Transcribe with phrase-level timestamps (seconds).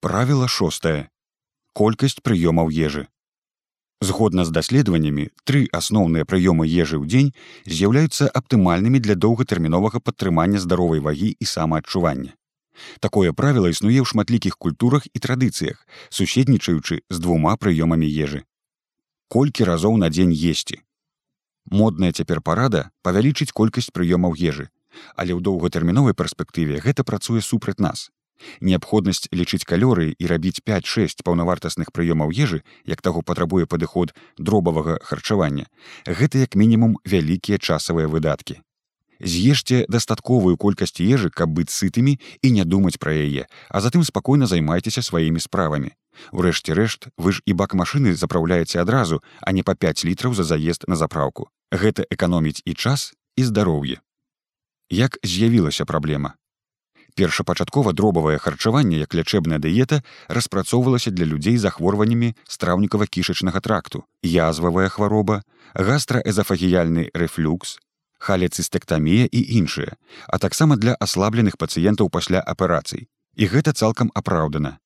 [0.00, 1.10] Правіла шостае.
[1.76, 3.02] Колькасць прыёмаў ежы.
[4.00, 7.28] Згодна з даследаваннямі, тры асноўныя прыёмы ежы ў дзень
[7.68, 12.32] з'яўляюцца аптымальнымі для доўгатэрміновага падтрымання здаровай вагі і самаадчування.
[13.04, 18.48] Такое правіла існуе ў шматлікіх культурах і традыцыях, суседнічаючы з двума прыёмамі ежы.
[19.28, 20.80] Колькі разоў на дзень есці.
[21.68, 24.72] Модная цяпер парада павялічыць колькасць прыёмаў ежы,
[25.12, 28.08] але ў доўгатэрміновай перспектыве гэта працуе супраць нас
[28.60, 35.66] неабходнасць лічыць калорыі і рабіць 5-6 паўнавартасных прыёмаў ежы як таго патрабуе падыход дробавага харчавання
[36.06, 38.60] гэта як мінімум вялікія часавыя выдаткі.
[39.20, 44.48] З'ешце дастатковую колькасць ежы каб быць сытымі і не думаць пра яе а затым спакойна
[44.48, 45.92] займайцеся сваімі справамі.
[46.32, 50.44] Урэшце рэшт вы ж і бак машыны запраўляеце адразу а не па 5 літраў за
[50.44, 51.52] заезд на запраўку.
[51.70, 54.00] Гэта эканоміць і час і здароўе.
[54.90, 56.39] Як з'явілася праблема
[57.14, 64.04] першапачаткова дробавае харчаванне як лячэбная дыета распрацоўвалася для людзей з захворваннямі страўнікава-кішачнага тракту.
[64.22, 65.42] Язвавая хвароба
[65.74, 67.78] гастраэзафагіяльны рэфлюкс
[68.20, 69.96] халецыстектамія і іншыя
[70.28, 73.08] а таксама для аслабленых пацыентаў пасля аперацый.
[73.36, 74.78] І гэта цалкам апраўдана.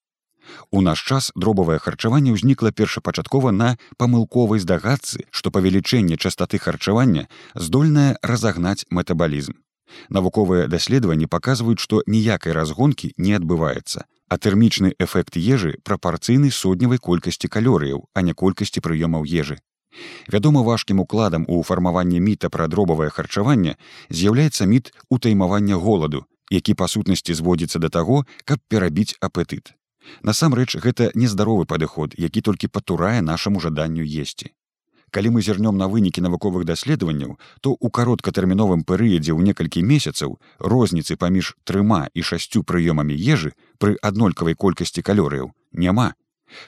[0.71, 8.17] У наш час дробавае харчаванне ўзнікла першапачаткова на памылковай здагадцы, што павелічэнне частоты харчавання здольнае
[8.23, 9.64] разагнаць метабалізм.
[10.09, 14.05] Навуковыя даследаванні паказваюць, што ніякай разгонкі не адбываецца.
[14.29, 19.59] А тэрмічны эфект ежы прапарцыйны сотнявай колькасці калорыяў, а не колькасці прыёмаў ежы.
[20.27, 23.77] Вядома важкім укладам у фармаванні міта пра дробавае харчаванне
[24.11, 29.73] з'яўляецца міт утаймавання голаду, які па сутнасці зводзіцца да таго, каб перабіць апетыт.
[30.23, 34.53] Насамрэч гэта нездаровы падыход, які толькі патурае нашаму жаданню есці
[35.15, 40.35] калі мы зірнём на вынікі навуковых даследаванняў то ў кароткатэрміновым перыядзе ў некалькі месяцаў
[40.75, 45.55] розніцы паміж трыма і шасцю прыёмамі ежы пры аднолькавай колькасці калорыяў
[45.87, 46.11] няма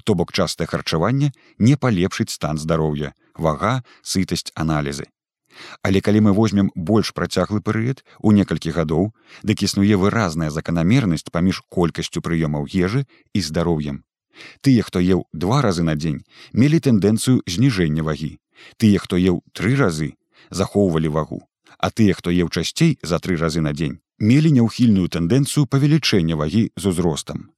[0.05, 3.77] то бок частае харчаванне не палепшыць стан здароўя вага
[4.14, 5.11] сытасць аналізы
[5.83, 11.63] Але калі мы возьмем больш працяглы перыяд у некалькі гадоў, дык існуе выразная заканамернасць паміж
[11.73, 14.05] колькасцю прыёмаў ежы і здароўем.
[14.61, 18.39] Тыя, хто еў два разы на дзень, мелі тэндэнцыю зніжэння вагі.
[18.77, 20.14] Тыя, хто еў тры разы,
[20.51, 21.41] захоўвалі вагу.
[21.79, 26.73] А тыя, хто еў часцей за тры разы на дзень, мелі няўхільную тэндэнцыю павелічэння вагі
[26.77, 27.52] з узростам.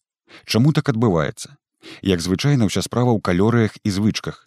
[0.44, 1.56] Чаму так адбываецца?
[2.02, 4.44] Як звычайна ўся справа ў калорыях і звычках.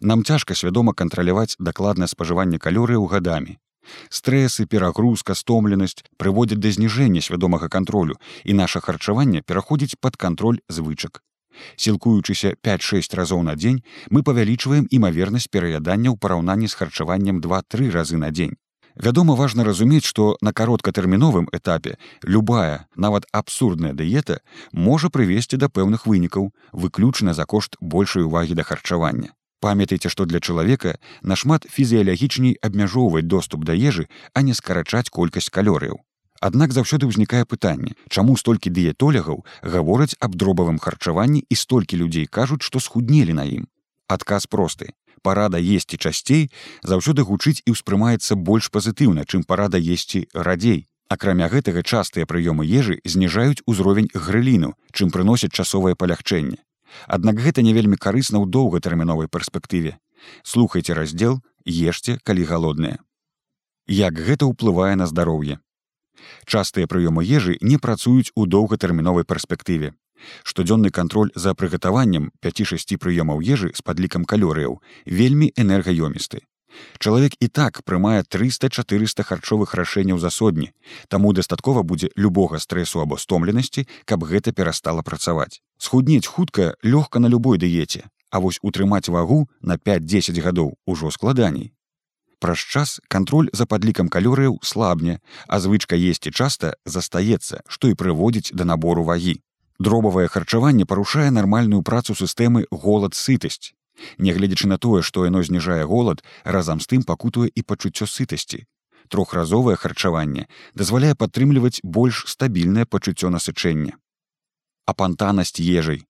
[0.00, 3.58] Нам цяжка свядома кантраляваць дакладнае спажыванне калорыяў гадамі.
[4.10, 11.22] Стрэсы, перагрузка, стомленасць прыводзяць да зніжэння свядомага кантролю і наша харчаванне пераходзіць пад кантроль звычак
[11.76, 18.16] сілкуючыся 5-6 разоў на дзень мы павялічваем імавернасць пераядання ў параўнанні з харчаваннем два-тры разы
[18.16, 18.56] на дзень.
[18.98, 24.40] Вядома важна разумець што на кароткатэрміновым этапе любая нават абсурдная дыета
[24.72, 29.30] можа прывесці да пэўных вынікаў выключана за кошт большай увагі да харчавання.
[29.60, 36.02] Памятайце што для чалавека нашмат фізіялагічней абмяжоўваць доступ да ежы а не скарачаць колькасць калорыяў
[36.40, 42.62] Аднак заўсёды ўзнікае пытанне, чаму столькі дыетолягаў гавораць аб дробавым харчаванні і столькі людзей кажуць,
[42.62, 43.66] што схуднелі на ім.
[44.06, 44.94] Адказ просты.
[45.22, 46.50] Парада есці часцей
[46.86, 50.86] заўсёды гучыць і ўспрымаецца больш пазітыўна, чым парада есці радзей.
[51.08, 56.62] Акрамя гэтага частыя прыёмы ежы зніжаюць узровень грыліну, чым прыносяць часовае палягчэнне.
[57.08, 59.98] Аднак гэта не вельмі карысна ў доўгатэрміновай перспектыве.
[60.44, 62.98] Слухайце раздзел, ешце, калі галодныя.
[63.88, 65.58] Як гэта ўплывае на здароўе?
[66.46, 69.94] Частыя прыёмы ежы не працуюць у доўгатэрміновай перспектыве.
[70.42, 76.42] Штодзённы кантроль за прыгатаваннем 5-6 прыёмаў ежы з падлікам калорыяў вельмі энергаёмісты.
[76.98, 80.70] Чалавек і так прымае 300-400 харчовых рашэнняў за сотні,
[81.08, 85.60] таму дастаткова будзе любога стрэсу або стомленасці, каб гэта перастала працаваць.
[85.78, 91.72] Схуднець хутка лёгка на любой дыеце, а вось утрымаць вагу на 5-10 гадоў ужо складаней.
[92.38, 95.18] Праз час кантроль за падлікам калорыяў слабне,
[95.48, 99.42] а звычка есці часта застаецца, што і прыводзіць да набору вагі.
[99.78, 103.74] Дробавае харчаванне парушае нармальную працу сістэмы голад сытасць.
[104.18, 108.66] Нягледзячы на тое, што яно зніжае голад, разам з тым пакутуе і пачуццё сытасці.
[109.08, 113.98] Трохразовае харчаванне дазваляе падтрымліваць больш стабільнае пачуццё насычэння.
[114.86, 116.06] Апантанасць ежай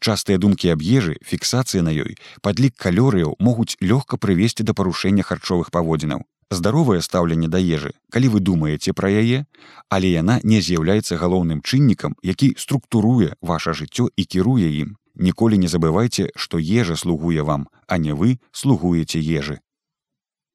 [0.00, 5.70] Частыя думкі аб ежы, фіксацыя на ёй, падлік калорыяў могуць лёгка прывесці да парушэння харчовых
[5.70, 6.24] паводзінаў.
[6.50, 9.44] Здаровае стаўленне да ежы, калі вы думаеце пра яе,
[9.88, 14.96] але яна не з'яўляецца галоўным чыннікам, які структуруе ваше жыццё і кіруе ім.
[15.14, 19.60] Ніколі не забывайце, што ежа слугуе вам, а не вы слугуеце ежы.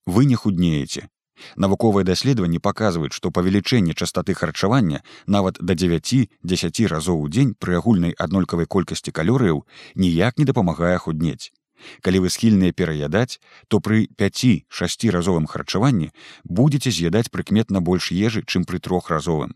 [0.06, 1.08] Вы не худнееце.
[1.56, 8.16] Навуковыя даследаванні паказваюць, што павелічэнне частоты харчавання нават да 9-10 разоў у дзень пры агульнай
[8.18, 9.64] аднолькавай колькасці калорыяў
[9.96, 11.52] ніяк не дапамагае худнець.
[12.02, 16.12] Калі вы схільныя пераядаць, то пры 5-6 разовым харчаванні
[16.44, 19.56] будзеце з'ядаць прыкметна больш ежы, чым пры трохразовым.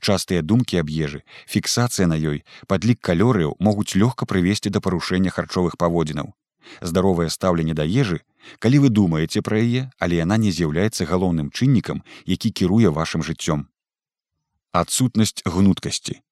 [0.00, 5.78] Частыя думкі аб ежы, фіксацыя на ёй, падлік калорыяў могуць лёгка прывесці да парушэння харчовых
[5.78, 6.34] паводзінаў.
[6.80, 8.20] Здаровае стаўленне да ежы,
[8.58, 13.68] калі вы думаеце пра яе, але яна не з'яўляецца галоўным чыннікам, які кіруе вашым жыццём.
[14.72, 16.22] Адсутнасць гнуткасці.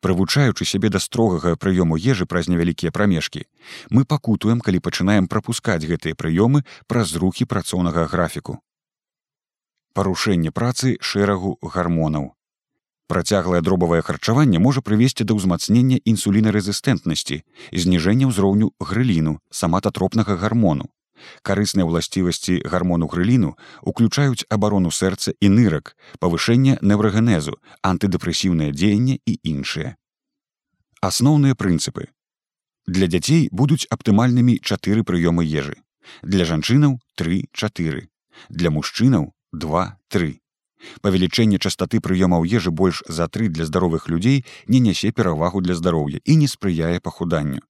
[0.00, 3.46] Прывучаючы сябе да строгага прыёму ежы праз невялікія прамежкі,
[3.90, 8.58] мы пакутуем, калі пачынаем прапускаць гэтыя прыёмы праз рухі працоўнага графіку.
[9.92, 12.32] Парушэнне працы шэрагу гармонаў.
[13.12, 17.36] Працяглае дробавае харчаванне можа прывесці да ўзмацнення інсулінарэзістэнтнасці,
[17.84, 20.88] зніжэння ўзроўню грыліну, самататропнага гармону.
[21.44, 23.52] Карысныя ўласцівасці гармону грыліну
[23.84, 25.92] уключаюць абарону сэрца і нырак,
[26.24, 29.92] павышэнне неврагенезу, антыдэпрэсіўнае дзеянне і іншыя.
[31.04, 32.08] Асноўныя прынцыпы.
[32.88, 35.76] Для дзяцей будуць аптымальнымі чатыры прыёмы ежы.
[36.22, 38.08] Для жанчынаў 3-4.
[38.48, 40.41] Для мужчынаў 2-3.
[41.02, 46.20] Павелічэнне частоты прыёмаў ежы больш за тры для здаровых людзей не нясе перавагу для здароўя
[46.24, 47.60] і не спрыяе пахуданню.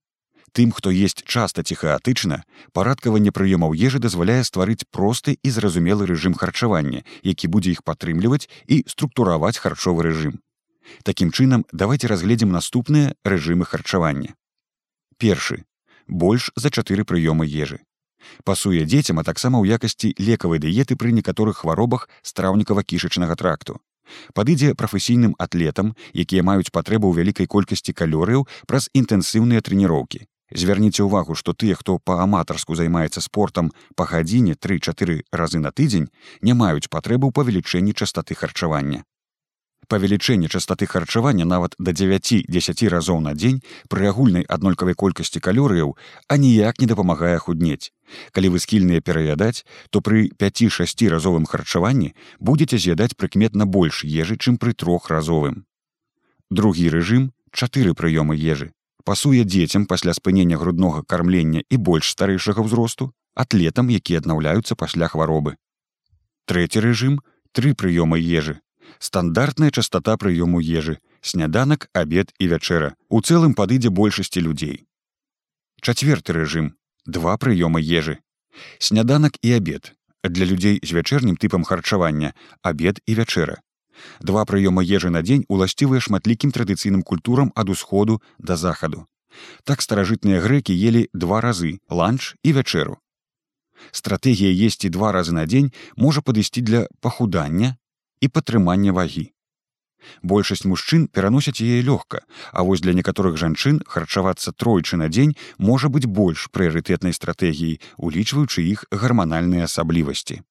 [0.52, 2.44] Тым, хто есть часта ціхаатычна,
[2.76, 8.84] парадкаванне прыёмаў ежы дазваляе стварыць просты і зразумелы рэжым харчавання, які будзе іх падтрымліваць і
[8.86, 10.44] структураваць харчовы рэжым.
[11.04, 14.36] Такім чынам, давайте разгледзім наступныя рэжымы харчавання.
[15.16, 15.64] Першы
[16.06, 17.80] больш за чатыры прыёмы ежы
[18.44, 23.78] пасуе дзецям а таксама ў якасці лекавай дыеты пры некаторых хваробах страўнікава-кішачнага тракту.
[24.34, 30.26] Падыдзе прафесійным атлетам якія маюць патрэбу ў вялікай колькасці калорыяў праз інтэнсіўныя трэніроўкі.
[30.52, 36.10] Звярніце ўвагу што тыя хто па-аматарску займаецца спортам па гадзіне тры-чатыры разы на тыдзень
[36.42, 39.06] не маюць патрэбу ў павелічэнні частоты харчавання
[39.92, 43.60] павелічэнне частоты харчавання нават да 9-10 разоў на дзень
[43.92, 45.92] пры агульнай аднолькавай колькасці калорыяў
[46.28, 47.92] а ніяк не дапамагае худнець.
[48.32, 54.56] Калі вы скільныя пераядаць то пры 5-6 разовым харчаванні будете з'ядаць прыкметна больш ежы чым
[54.56, 55.64] пры трохразовым
[56.52, 58.72] другі рэжым чатыры прыёмы ежы.
[59.04, 65.56] Пасуе дзецям пасля спынення груднога кармлення і больш старэйшага ўзросту атлетам які аднаўляюцца пасля хваробы.
[66.46, 67.20] Трэці рэжым
[67.52, 68.60] тры прыёмы ежы
[68.98, 74.86] стандартная частота прыёму ежы сняданак абед і вячэра у цэлым падыдзе большасці людзей
[75.80, 76.72] чацверты рэжым
[77.06, 78.18] два прыёмы ежы
[78.78, 79.92] сняданак і абед
[80.22, 83.60] для людзей з вячэрнім тыпам харчавання абед і вячэра
[84.20, 89.06] два прыёмы ежы на дзень уласцівыя шматлікім традыцыйным культурам ад усходу да захаду
[89.64, 92.98] так старажытныя грэкі ели два разы ланч і вячэру
[93.90, 97.76] стратэгія есці два разы на дзень можа падысці для пахудання
[98.22, 99.26] і падтрымання вагі.
[100.22, 102.22] Большасць мужчын пераносяць яе лёгка,
[102.52, 108.66] а вось для некаторых жанчын харчавацца тройчы на дзень можа быць больш прыярытэтнай стратэгіяй, улічваючы
[108.66, 110.42] іх гарманальныя асаблівасці.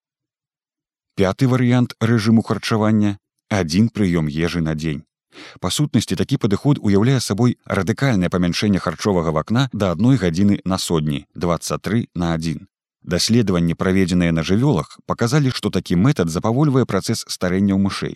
[1.19, 3.17] Пяты варыянт рэжыму харчавання
[3.51, 5.03] адзін прыём ежы на дзень.
[5.63, 11.25] Па сутнасці такі падыход уяўляе сабой радыкальнае памяншэнне харчовага вакна да адной гадзіны на сотні
[11.35, 12.67] 23 на 1.
[13.03, 18.15] Даследаванні, праведзеныя на жывёлах, паказалі, што такі метад запавольвае працэс старэння ў мышэй.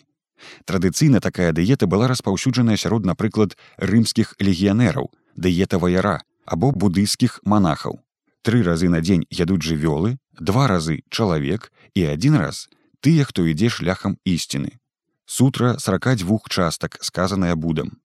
[0.65, 7.99] Традыцыйна такая дыета была распаўсюджаная сярод, напрыклад, рымскіх легіянераў, дыета ваяра або будыйскіх манахаў.
[8.45, 12.69] Тры разы на дзень ядуць жывёлы, два разы чалавек і адзін раз
[13.01, 14.77] тыя, хто ідзе шляхам ісціны.
[15.25, 17.97] Сутра 42 частак сказаная будам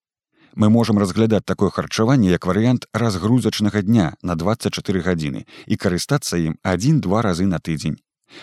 [0.55, 6.59] мы можам разглядаць такое харчаванне як варыянт разгрузачнага дня на 24 гадзіны і карыстацца ім
[6.63, 7.99] адзін-два разы на тыдзень.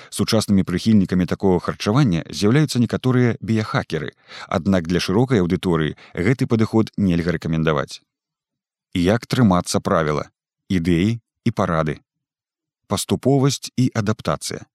[0.10, 4.12] Сучаснымі прыхільнікамі такого харчавання з'яўляюцца некаторыя біяхакеры,
[4.48, 8.04] аднак для шырокай аўдыторыі гэты падыход нельга рэкамендаваць.
[8.94, 10.28] Як трымацца правіла,
[10.70, 12.00] ідэі і парады.
[12.88, 14.68] Паступовасць і адаптацыя.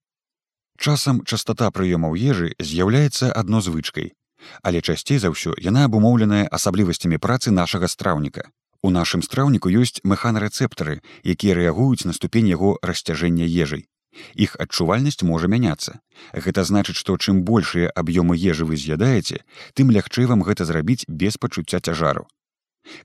[0.77, 4.13] Часам частота прыёмаў ежы з'яўляецца адно звычкай,
[4.61, 8.49] але часцей за ўсё яна абумоўленая асаблівасцямі працы нашага страўніка.
[8.83, 13.87] У нашым страўніку ёсць механарэцэптары, якія рэагуюць на ступень яго расцяжэння ежай.
[14.35, 15.99] Іх адчувальнасць можа мяняцца.
[16.33, 19.41] Гэта значыць, што чым большыя аб'ёмы ежы вы з'ядаеце,
[19.73, 22.27] тым лягчэй вам гэта зрабіць без пачуцця цяжару.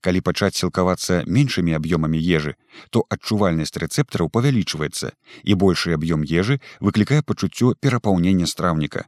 [0.03, 2.57] Калі пачаць сілкавацца меншымі аб'ёмамі ежы,
[2.91, 5.15] то адчувальнасць рэцэптараў павялічваецца
[5.45, 9.07] і большы аб'ём ежы выклікае пачуццё перапаўнення страўніка,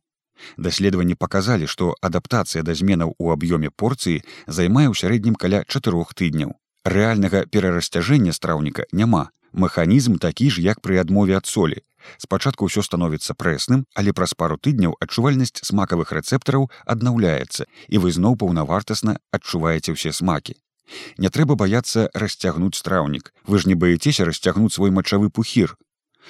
[0.57, 6.57] Даследаванні паказалі, што адаптацыя да зменаў у аб'ёме порцыі займае ў сярэднім каля чатырох тыдняў.
[6.85, 11.83] Рэальнага перарасцяжэння страўніка няма, Механізм такі ж, як пры адмове ад солі.
[12.17, 18.39] Спачатку ўсё становіцца прэсным, але праз пару тыдняў адчувальнасць смакавых рэцэптараў аднаўляецца і вы зноў
[18.41, 20.57] паўнавартасна адчуваеце ўсе смакі.
[21.19, 23.35] Не трэба баяцца расцягнуць страўнік.
[23.47, 25.77] Вы ж не баецеся расцягнуць свой мачавы пухір.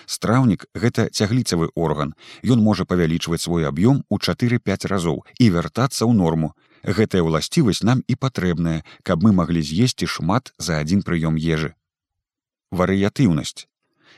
[0.07, 2.15] Страўнік гэта цягліцавы орган.
[2.43, 6.55] Ён можа павялічваць свой аб'ём у 4-5 разоў і вяртацца ў норму.
[6.85, 11.75] Гэтая ўласцівасць нам і патрэбная, каб мы маглі з'есці шмат за адзін прыём ежы.
[12.73, 13.67] Варыятыўнасць.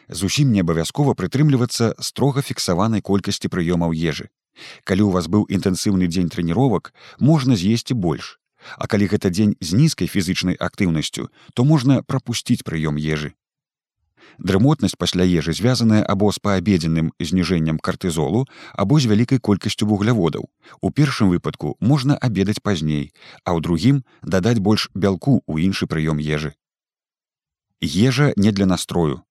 [0.09, 4.29] Зусім не абавязкова прытрымлівацца строга фіксаванай колькасці прыёмаў ежы.
[4.85, 8.39] Калі ў вас быў інтэнсіўны дзень трэніровак, можна з'есці больш.
[8.79, 13.35] А калі гэта дзень з нізкай фізычнай актыўнасцю, то можна прапусціць прыём ежы.
[14.39, 20.49] Дрымотнасць пасля ежы звязаная або з паабедзеным зніжэннем картызолу або з вялікай колькасцю вугляводаў.
[20.81, 23.13] У першым выпадку можна абедаць пазней,
[23.45, 26.55] а ў другім дадаць больш бялку ў іншы прыём ежы.
[27.83, 29.23] Ежа не для настрою.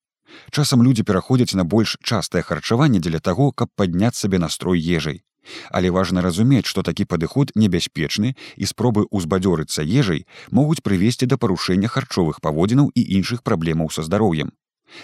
[0.51, 5.23] Часам людзі пераходзяць на больш частае харчаванне дзеля таго, каб падняць сабе настрой ежай.
[5.71, 11.89] Але важна разумець, што такі падыход небяспечны і спробы ўзбадзёрыцца ежай могуць прывесці да парушэння
[11.89, 14.53] харчовых паводзінаў і іншых праблемаў са здароўем.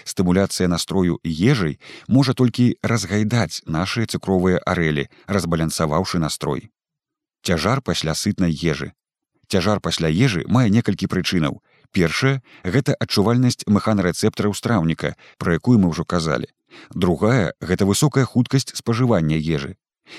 [0.04, 1.78] Стымуляцыя настрою ежай
[2.08, 6.70] можа толькі разгайдаць нашыя цукровыя арэлі, разбалянсаваўшы настрой.
[7.42, 8.92] Цяжар пасля сытнай ежы.
[9.48, 11.62] Цяжар пасля ежы мае некалькі прычынаў.
[11.92, 16.52] Першае гэта адчувальнасць механарэцэптараў страўніка, пра якую мы ўжо казалі.
[16.92, 19.76] Другая гэта высокая хуткасць спажывання ежы.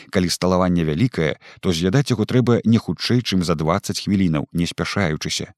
[0.10, 5.54] Калі сталаванне вялікае, то з'ядаць яго трэба не хутчэй, чым за 20 хвілінаў, не спяшаючыся.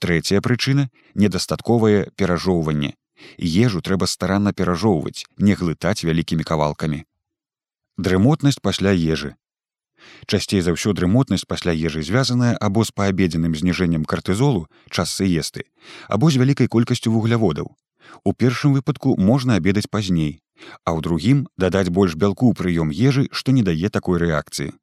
[0.00, 2.96] Трэцяя прычына недастатковае перажоўванне.
[3.38, 7.04] Ежу трэба старанна перажоўваць, не глытаць вялікімі кавалкамі.
[7.98, 9.34] Дрымотнасць пасля ежы.
[10.26, 15.66] Часцей за ўсё дрымотнасць пасля ежы звязаная або з паабедзеным зніжэннем картызолу час сыесты,
[16.08, 17.74] або з вялікай колькасцю вугляводаў.
[18.24, 20.40] У першым выпадку можна абедаць пазней,
[20.84, 24.74] а ў другім дадаць больш бялку прыём ежы, што не дае такой рэакцыі.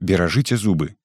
[0.00, 0.96] Беражыце зубы.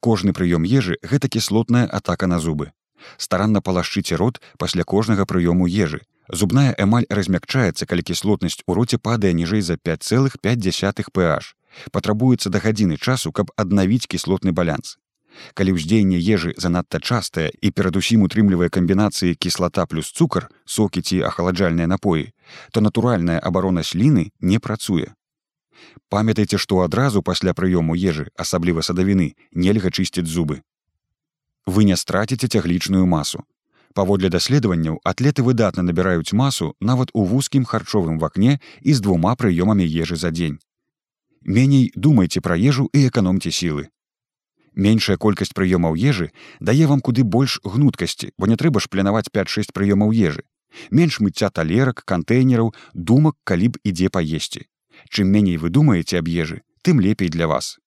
[0.00, 2.72] Кожны прыём ежы гэта кіслотная атака на зубы.
[3.16, 6.00] Старанна палашчыце рот пасля кожнага прыёму ежы.
[6.28, 11.54] Зубная эмаль размякчаецца, калі кіслотнасць у роце падае ніжэй за 5,5 pH.
[11.92, 14.98] Патрабуецца да гадзіны часу, каб аднавіць кіслотны балянс
[15.54, 21.90] калі ўздзеянне ежы занадта частае і перадусім утрымлівае камбінацыі кіслата плюс цукар сокі ці ахаладжальныя
[21.90, 22.26] напоі
[22.72, 25.14] то натуральная абарона сліны не працуе
[26.10, 30.60] памятайце што адразу пасля прыёму ежы асабліва садавіны нельга чысціць зубы
[31.66, 33.44] вы не страціце цяглічную масу
[33.94, 39.86] паводле даследаванняў атлеты выдатна набіраюць масу нават у вузкім харчовым вакне і з двума прыёмамі
[39.86, 40.58] ежы за дзень
[41.42, 43.88] меней думайце пра ежу і эканомце сілы
[44.74, 49.74] Меншая колькасць прыёмаў ежы дае вам куды больш гнуткасці, бо не трэба ж планаваць 5-6
[49.74, 50.46] прыёмаў ежы.
[50.90, 54.66] Менш мыцця талерак, кантэйнераў, думак, калі б ідзе паесці.
[55.10, 57.78] Чым меней вы думаеце аб ежы, тым лепей для вас.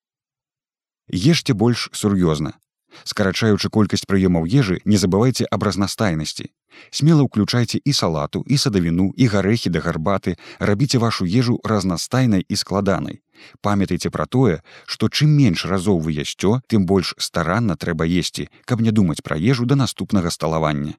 [1.07, 2.59] Ешце больш сур'ёзна.
[3.03, 6.49] Скарачаючы колькасць прыёмаў ежы, не забывайце аб разнастайнасці.
[6.89, 12.55] Смела ўключайце і салату, і садавіну, і гарэхі да гарбаты, рабіце вашу ежу разнастайнай і
[12.55, 13.21] складанай.
[13.61, 18.81] Памятайце пра тое, што чым менш разоў вы ясцё, тым больш старанна трэба есці, каб
[18.81, 20.93] не думаць пра ежу да наступнага сталавання.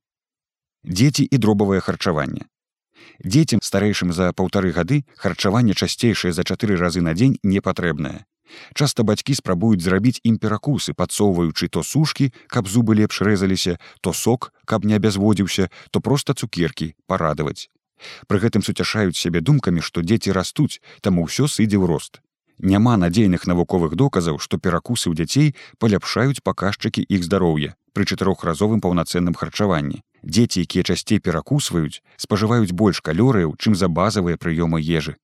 [0.85, 2.47] Дзеці і дробавае харчаванне.
[3.25, 8.25] Дзецям старэйшым за паўтары гады харчаванне часцейшае за чатыры разы на дзень не патрэбнае.
[8.75, 14.53] Часта бацькі спрабуюць зрабіць ім перакусы, падсоўваючы то сушкі, каб зубы лепш рэзаліся, то сок,
[14.65, 17.71] каб не абязводзіўся, то проста цукеркі парадаваць.
[18.29, 22.21] Пры гэтым суцяшаюць сябе думкамі, што дзеці растуць, таму ўсё сыдзе ў рост.
[22.59, 29.39] Няма надзейных навуковых доказаў, што перакусы ў дзяцей паляпшаюць паказчыкі іх здароўя пры чатырохразовым паўнацэнным
[29.39, 30.03] харчаванні.
[30.25, 35.17] Дзеці, якія часцей перакусваюць, спажываюць больш калорыяў, чым за базавыя прыёмы ежы.